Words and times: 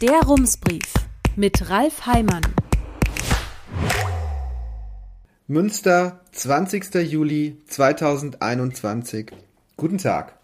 Der 0.00 0.22
Rumsbrief 0.22 0.94
mit 1.36 1.68
Ralf 1.68 2.06
Heimann. 2.06 2.40
Münster, 5.46 6.24
20. 6.32 6.94
Juli 7.06 7.58
2021. 7.66 9.32
Guten 9.76 9.98
Tag. 9.98 10.38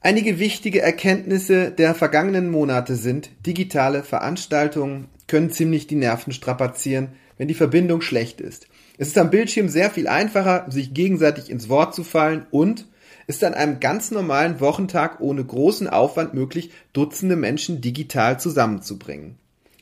Einige 0.00 0.40
wichtige 0.40 0.82
Erkenntnisse 0.82 1.70
der 1.70 1.94
vergangenen 1.94 2.50
Monate 2.50 2.96
sind, 2.96 3.30
digitale 3.46 4.02
Veranstaltungen 4.02 5.10
können 5.28 5.52
ziemlich 5.52 5.86
die 5.86 5.94
Nerven 5.94 6.32
strapazieren, 6.32 7.10
wenn 7.38 7.46
die 7.46 7.54
Verbindung 7.54 8.00
schlecht 8.00 8.40
ist. 8.40 8.66
Es 8.98 9.06
ist 9.06 9.18
am 9.18 9.30
Bildschirm 9.30 9.68
sehr 9.68 9.92
viel 9.92 10.08
einfacher, 10.08 10.68
sich 10.72 10.92
gegenseitig 10.92 11.50
ins 11.50 11.68
Wort 11.68 11.94
zu 11.94 12.02
fallen 12.02 12.46
und 12.50 12.88
ist 13.26 13.42
an 13.44 13.54
einem 13.54 13.80
ganz 13.80 14.10
normalen 14.10 14.60
Wochentag 14.60 15.20
ohne 15.20 15.44
großen 15.44 15.88
Aufwand 15.88 16.34
möglich, 16.34 16.70
Dutzende 16.92 17.36
Menschen 17.36 17.80
digital 17.80 18.38
zusammenzubringen. 18.38 19.36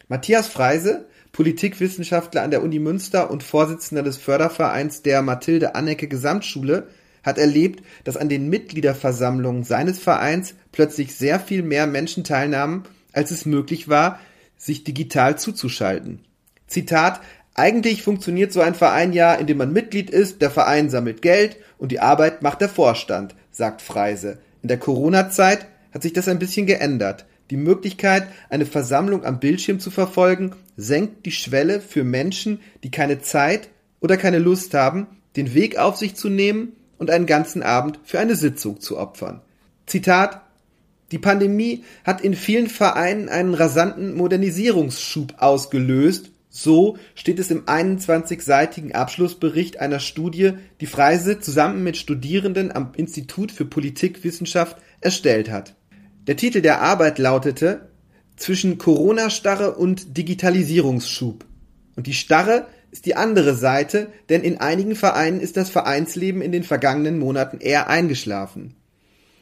Matthias 0.08 0.48
Freise, 0.48 1.06
Politikwissenschaftler 1.32 2.42
an 2.42 2.50
der 2.50 2.62
Uni 2.62 2.78
Münster 2.78 3.30
und 3.30 3.42
Vorsitzender 3.42 4.02
des 4.02 4.16
Fördervereins 4.16 5.02
der 5.02 5.22
Mathilde 5.22 5.74
Annecke 5.74 6.08
Gesamtschule, 6.08 6.88
hat 7.22 7.38
erlebt, 7.38 7.82
dass 8.04 8.16
an 8.16 8.28
den 8.28 8.48
Mitgliederversammlungen 8.48 9.64
seines 9.64 9.98
Vereins 9.98 10.54
plötzlich 10.72 11.16
sehr 11.16 11.40
viel 11.40 11.62
mehr 11.62 11.86
Menschen 11.86 12.22
teilnahmen, 12.22 12.84
als 13.12 13.30
es 13.30 13.46
möglich 13.46 13.88
war, 13.88 14.20
sich 14.56 14.84
digital 14.84 15.38
zuzuschalten. 15.38 16.20
Zitat 16.66 17.20
eigentlich 17.54 18.02
funktioniert 18.02 18.52
so 18.52 18.60
ein 18.60 18.74
Verein 18.74 19.12
ja, 19.12 19.32
indem 19.34 19.58
man 19.58 19.72
Mitglied 19.72 20.10
ist, 20.10 20.42
der 20.42 20.50
Verein 20.50 20.90
sammelt 20.90 21.22
Geld 21.22 21.56
und 21.78 21.92
die 21.92 22.00
Arbeit 22.00 22.42
macht 22.42 22.60
der 22.60 22.68
Vorstand, 22.68 23.36
sagt 23.52 23.80
Freise. 23.80 24.38
In 24.62 24.68
der 24.68 24.78
Corona-Zeit 24.78 25.66
hat 25.92 26.02
sich 26.02 26.12
das 26.12 26.26
ein 26.26 26.40
bisschen 26.40 26.66
geändert. 26.66 27.26
Die 27.50 27.56
Möglichkeit, 27.56 28.26
eine 28.48 28.66
Versammlung 28.66 29.24
am 29.24 29.38
Bildschirm 29.38 29.78
zu 29.78 29.92
verfolgen, 29.92 30.56
senkt 30.76 31.26
die 31.26 31.30
Schwelle 31.30 31.80
für 31.80 32.02
Menschen, 32.02 32.60
die 32.82 32.90
keine 32.90 33.20
Zeit 33.20 33.68
oder 34.00 34.16
keine 34.16 34.38
Lust 34.38 34.74
haben, 34.74 35.06
den 35.36 35.54
Weg 35.54 35.78
auf 35.78 35.96
sich 35.96 36.16
zu 36.16 36.28
nehmen 36.28 36.72
und 36.98 37.10
einen 37.10 37.26
ganzen 37.26 37.62
Abend 37.62 38.00
für 38.02 38.18
eine 38.18 38.34
Sitzung 38.34 38.80
zu 38.80 38.98
opfern. 38.98 39.42
Zitat 39.86 40.40
Die 41.12 41.18
Pandemie 41.18 41.84
hat 42.02 42.20
in 42.20 42.34
vielen 42.34 42.68
Vereinen 42.68 43.28
einen 43.28 43.54
rasanten 43.54 44.14
Modernisierungsschub 44.14 45.34
ausgelöst 45.38 46.30
so 46.56 46.98
steht 47.16 47.40
es 47.40 47.50
im 47.50 47.64
21-seitigen 47.64 48.92
Abschlussbericht 48.92 49.80
einer 49.80 49.98
Studie, 49.98 50.52
die 50.80 50.86
Freise 50.86 51.40
zusammen 51.40 51.82
mit 51.82 51.96
Studierenden 51.96 52.70
am 52.70 52.92
Institut 52.96 53.50
für 53.50 53.64
Politikwissenschaft 53.64 54.76
erstellt 55.00 55.50
hat. 55.50 55.74
Der 56.28 56.36
Titel 56.36 56.60
der 56.60 56.80
Arbeit 56.80 57.18
lautete 57.18 57.88
Zwischen 58.36 58.78
Corona-Starre 58.78 59.74
und 59.74 60.16
Digitalisierungsschub. 60.16 61.44
Und 61.96 62.06
die 62.06 62.14
Starre 62.14 62.68
ist 62.92 63.04
die 63.06 63.16
andere 63.16 63.56
Seite, 63.56 64.12
denn 64.28 64.42
in 64.42 64.58
einigen 64.58 64.94
Vereinen 64.94 65.40
ist 65.40 65.56
das 65.56 65.70
Vereinsleben 65.70 66.40
in 66.40 66.52
den 66.52 66.62
vergangenen 66.62 67.18
Monaten 67.18 67.58
eher 67.58 67.88
eingeschlafen. 67.88 68.76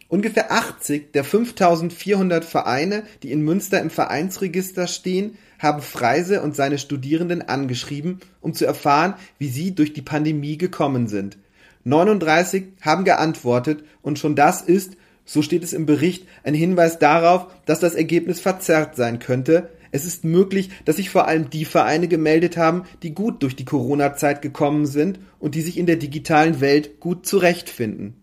Ungefähr 0.08 0.52
80 0.52 1.12
der 1.12 1.24
5400 1.24 2.44
Vereine, 2.44 3.05
die 3.22 3.33
in 3.33 3.42
Münster 3.42 3.80
im 3.80 3.88
Vereinsregister 3.88 4.86
stehen, 4.86 5.38
haben 5.62 5.80
Freise 5.80 6.42
und 6.42 6.56
seine 6.56 6.78
Studierenden 6.78 7.41
angeschrieben, 7.41 8.20
um 8.41 8.52
zu 8.52 8.66
erfahren, 8.66 9.14
wie 9.38 9.48
sie 9.48 9.74
durch 9.74 9.92
die 9.92 10.02
Pandemie 10.02 10.58
gekommen 10.58 11.06
sind. 11.06 11.38
39 11.84 12.64
haben 12.80 13.05
geantwortet 13.05 13.84
und 14.02 14.18
schon 14.18 14.36
das 14.36 14.60
ist, 14.60 14.96
so 15.24 15.40
steht 15.40 15.62
es 15.62 15.72
im 15.72 15.86
Bericht, 15.86 16.27
ein 16.42 16.55
Hinweis 16.55 16.98
darauf, 16.98 17.46
dass 17.64 17.80
das 17.80 17.94
Ergebnis 17.94 18.40
verzerrt 18.40 18.96
sein 18.96 19.20
könnte. 19.20 19.70
Es 19.92 20.05
ist 20.05 20.24
möglich, 20.24 20.70
dass 20.84 20.96
sich 20.96 21.10
vor 21.10 21.27
allem 21.27 21.50
die 21.50 21.64
Vereine 21.64 22.08
gemeldet 22.08 22.56
haben, 22.56 22.84
die 23.02 23.14
gut 23.14 23.42
durch 23.42 23.55
die 23.55 23.64
Corona-Zeit 23.64 24.42
gekommen 24.42 24.86
sind 24.86 25.20
und 25.38 25.55
die 25.55 25.60
sich 25.60 25.78
in 25.78 25.86
der 25.86 25.96
digitalen 25.96 26.60
Welt 26.60 26.98
gut 26.98 27.27
zurechtfinden. 27.27 28.21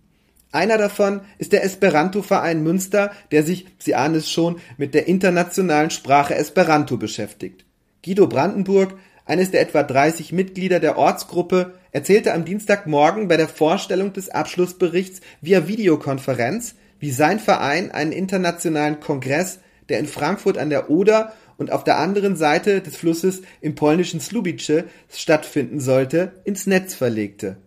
Einer 0.51 0.79
davon 0.79 1.21
ist 1.37 1.51
der 1.51 1.63
Esperanto-Verein 1.63 2.63
Münster, 2.63 3.11
der 3.31 3.43
sich, 3.43 3.67
Sie 3.77 3.93
ahnen 3.93 4.15
es 4.15 4.31
schon, 4.31 4.59
mit 4.77 4.95
der 4.95 5.07
internationalen 5.07 5.91
Sprache 5.91 6.33
Esperanto 6.33 6.97
beschäftigt. 6.97 7.65
Guido 8.03 8.27
Brandenburg, 8.27 8.95
eines 9.25 9.51
der 9.51 9.61
etwa 9.61 9.83
30 9.83 10.31
Mitglieder 10.31 10.79
der 10.79 10.97
Ortsgruppe, 10.97 11.75
erzählte 11.91 12.33
am 12.33 12.45
Dienstagmorgen 12.45 13.27
bei 13.27 13.37
der 13.37 13.47
Vorstellung 13.47 14.11
des 14.13 14.29
Abschlussberichts 14.29 15.21
via 15.39 15.67
Videokonferenz, 15.67 16.73
wie 16.99 17.11
sein 17.11 17.39
Verein 17.39 17.91
einen 17.91 18.11
internationalen 18.11 18.99
Kongress, 18.99 19.59
der 19.87 19.99
in 19.99 20.07
Frankfurt 20.07 20.57
an 20.57 20.71
der 20.71 20.89
Oder 20.89 21.33
und 21.57 21.71
auf 21.71 21.83
der 21.83 21.99
anderen 21.99 22.35
Seite 22.35 22.81
des 22.81 22.95
Flusses 22.95 23.43
im 23.61 23.75
polnischen 23.75 24.19
Slubice 24.19 24.85
stattfinden 25.09 25.79
sollte, 25.79 26.41
ins 26.43 26.65
Netz 26.65 26.95
verlegte 26.95 27.57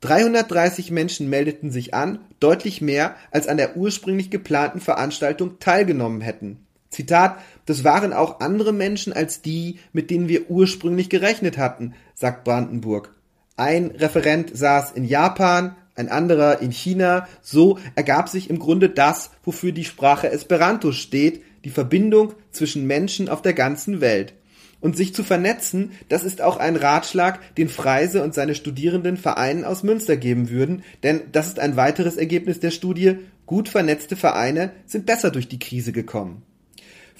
330 0.00 0.90
Menschen 0.90 1.28
meldeten 1.28 1.70
sich 1.70 1.92
an, 1.92 2.20
deutlich 2.40 2.80
mehr, 2.80 3.16
als 3.30 3.48
an 3.48 3.58
der 3.58 3.76
ursprünglich 3.76 4.30
geplanten 4.30 4.80
Veranstaltung 4.80 5.58
teilgenommen 5.58 6.22
hätten. 6.22 6.66
Zitat, 6.88 7.38
das 7.66 7.84
waren 7.84 8.12
auch 8.12 8.40
andere 8.40 8.72
Menschen 8.72 9.12
als 9.12 9.42
die, 9.42 9.78
mit 9.92 10.10
denen 10.10 10.28
wir 10.28 10.50
ursprünglich 10.50 11.08
gerechnet 11.08 11.58
hatten, 11.58 11.94
sagt 12.14 12.44
Brandenburg. 12.44 13.14
Ein 13.56 13.90
Referent 13.90 14.56
saß 14.56 14.92
in 14.92 15.04
Japan, 15.04 15.76
ein 15.94 16.08
anderer 16.08 16.60
in 16.60 16.72
China, 16.72 17.28
so 17.42 17.78
ergab 17.94 18.28
sich 18.28 18.48
im 18.48 18.58
Grunde 18.58 18.88
das, 18.88 19.30
wofür 19.44 19.72
die 19.72 19.84
Sprache 19.84 20.30
Esperanto 20.30 20.92
steht, 20.92 21.42
die 21.64 21.70
Verbindung 21.70 22.32
zwischen 22.50 22.86
Menschen 22.86 23.28
auf 23.28 23.42
der 23.42 23.52
ganzen 23.52 24.00
Welt. 24.00 24.32
Und 24.80 24.96
sich 24.96 25.14
zu 25.14 25.22
vernetzen, 25.22 25.92
das 26.08 26.24
ist 26.24 26.40
auch 26.40 26.56
ein 26.56 26.76
Ratschlag, 26.76 27.54
den 27.56 27.68
Freise 27.68 28.22
und 28.22 28.34
seine 28.34 28.54
Studierenden 28.54 29.16
Vereinen 29.16 29.64
aus 29.64 29.82
Münster 29.82 30.16
geben 30.16 30.50
würden, 30.50 30.82
denn 31.02 31.22
das 31.32 31.48
ist 31.48 31.58
ein 31.58 31.76
weiteres 31.76 32.16
Ergebnis 32.16 32.60
der 32.60 32.70
Studie, 32.70 33.18
gut 33.46 33.68
vernetzte 33.68 34.16
Vereine 34.16 34.72
sind 34.86 35.06
besser 35.06 35.30
durch 35.30 35.48
die 35.48 35.58
Krise 35.58 35.92
gekommen. 35.92 36.42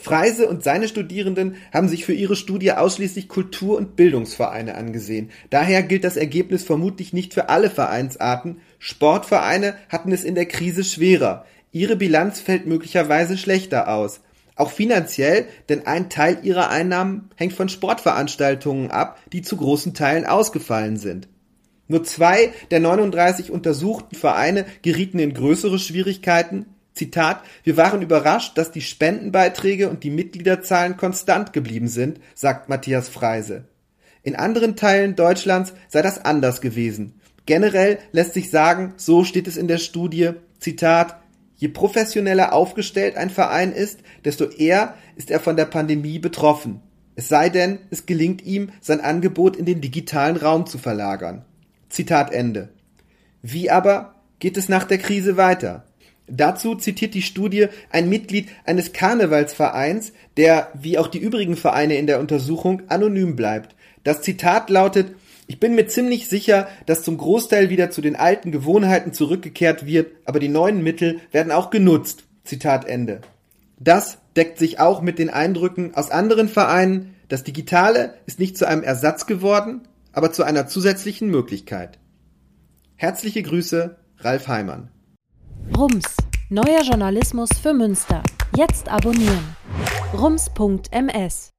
Freise 0.00 0.48
und 0.48 0.64
seine 0.64 0.88
Studierenden 0.88 1.56
haben 1.74 1.88
sich 1.88 2.06
für 2.06 2.14
ihre 2.14 2.34
Studie 2.34 2.72
ausschließlich 2.72 3.28
Kultur- 3.28 3.76
und 3.76 3.96
Bildungsvereine 3.96 4.74
angesehen. 4.74 5.30
Daher 5.50 5.82
gilt 5.82 6.04
das 6.04 6.16
Ergebnis 6.16 6.64
vermutlich 6.64 7.12
nicht 7.12 7.34
für 7.34 7.50
alle 7.50 7.68
Vereinsarten. 7.68 8.60
Sportvereine 8.78 9.74
hatten 9.90 10.10
es 10.10 10.24
in 10.24 10.34
der 10.34 10.46
Krise 10.46 10.84
schwerer. 10.84 11.44
Ihre 11.70 11.96
Bilanz 11.96 12.40
fällt 12.40 12.66
möglicherweise 12.66 13.36
schlechter 13.36 13.88
aus. 13.88 14.22
Auch 14.60 14.72
finanziell, 14.72 15.46
denn 15.70 15.86
ein 15.86 16.10
Teil 16.10 16.40
ihrer 16.42 16.68
Einnahmen 16.68 17.30
hängt 17.34 17.54
von 17.54 17.70
Sportveranstaltungen 17.70 18.90
ab, 18.90 19.18
die 19.32 19.40
zu 19.40 19.56
großen 19.56 19.94
Teilen 19.94 20.26
ausgefallen 20.26 20.98
sind. 20.98 21.28
Nur 21.88 22.04
zwei 22.04 22.52
der 22.70 22.80
39 22.80 23.50
untersuchten 23.50 24.16
Vereine 24.16 24.66
gerieten 24.82 25.18
in 25.18 25.32
größere 25.32 25.78
Schwierigkeiten. 25.78 26.66
Zitat, 26.92 27.42
wir 27.64 27.78
waren 27.78 28.02
überrascht, 28.02 28.58
dass 28.58 28.70
die 28.70 28.82
Spendenbeiträge 28.82 29.88
und 29.88 30.04
die 30.04 30.10
Mitgliederzahlen 30.10 30.98
konstant 30.98 31.54
geblieben 31.54 31.88
sind, 31.88 32.20
sagt 32.34 32.68
Matthias 32.68 33.08
Freise. 33.08 33.64
In 34.22 34.36
anderen 34.36 34.76
Teilen 34.76 35.16
Deutschlands 35.16 35.72
sei 35.88 36.02
das 36.02 36.22
anders 36.22 36.60
gewesen. 36.60 37.18
Generell 37.46 37.98
lässt 38.12 38.34
sich 38.34 38.50
sagen, 38.50 38.92
so 38.98 39.24
steht 39.24 39.48
es 39.48 39.56
in 39.56 39.68
der 39.68 39.78
Studie, 39.78 40.32
Zitat, 40.58 41.16
Je 41.60 41.68
professioneller 41.68 42.54
aufgestellt 42.54 43.18
ein 43.18 43.28
Verein 43.28 43.72
ist, 43.72 44.00
desto 44.24 44.46
eher 44.46 44.94
ist 45.16 45.30
er 45.30 45.40
von 45.40 45.56
der 45.56 45.66
Pandemie 45.66 46.18
betroffen. 46.18 46.80
Es 47.16 47.28
sei 47.28 47.50
denn, 47.50 47.80
es 47.90 48.06
gelingt 48.06 48.46
ihm, 48.46 48.70
sein 48.80 49.02
Angebot 49.02 49.56
in 49.56 49.66
den 49.66 49.82
digitalen 49.82 50.38
Raum 50.38 50.64
zu 50.64 50.78
verlagern. 50.78 51.44
Zitat 51.90 52.32
Ende. 52.32 52.70
Wie 53.42 53.70
aber 53.70 54.14
geht 54.38 54.56
es 54.56 54.70
nach 54.70 54.84
der 54.84 54.96
Krise 54.96 55.36
weiter? 55.36 55.84
Dazu 56.26 56.76
zitiert 56.76 57.12
die 57.12 57.20
Studie 57.20 57.66
ein 57.90 58.08
Mitglied 58.08 58.48
eines 58.64 58.94
Karnevalsvereins, 58.94 60.14
der, 60.38 60.70
wie 60.72 60.96
auch 60.96 61.08
die 61.08 61.18
übrigen 61.18 61.56
Vereine 61.56 61.96
in 61.96 62.06
der 62.06 62.20
Untersuchung, 62.20 62.84
anonym 62.88 63.36
bleibt. 63.36 63.76
Das 64.02 64.22
Zitat 64.22 64.70
lautet 64.70 65.14
ich 65.50 65.58
bin 65.58 65.74
mir 65.74 65.88
ziemlich 65.88 66.28
sicher, 66.28 66.68
dass 66.86 67.02
zum 67.02 67.18
Großteil 67.18 67.70
wieder 67.70 67.90
zu 67.90 68.00
den 68.00 68.14
alten 68.14 68.52
Gewohnheiten 68.52 69.12
zurückgekehrt 69.12 69.84
wird, 69.84 70.12
aber 70.24 70.38
die 70.38 70.48
neuen 70.48 70.80
Mittel 70.80 71.18
werden 71.32 71.50
auch 71.50 71.70
genutzt. 71.70 72.22
Zitat 72.44 72.84
Ende. 72.84 73.20
Das 73.80 74.18
deckt 74.36 74.58
sich 74.58 74.78
auch 74.78 75.02
mit 75.02 75.18
den 75.18 75.28
Eindrücken 75.28 75.92
aus 75.96 76.12
anderen 76.12 76.48
Vereinen. 76.48 77.16
Das 77.26 77.42
Digitale 77.42 78.14
ist 78.26 78.38
nicht 78.38 78.56
zu 78.56 78.64
einem 78.64 78.84
Ersatz 78.84 79.26
geworden, 79.26 79.88
aber 80.12 80.30
zu 80.30 80.44
einer 80.44 80.68
zusätzlichen 80.68 81.28
Möglichkeit. 81.28 81.98
Herzliche 82.94 83.42
Grüße, 83.42 83.96
Ralf 84.18 84.46
Heimann. 84.46 84.92
Rums, 85.76 86.16
neuer 86.48 86.82
Journalismus 86.84 87.50
für 87.60 87.74
Münster. 87.74 88.22
Jetzt 88.54 88.88
abonnieren. 88.88 89.56
rums.ms 90.16 91.50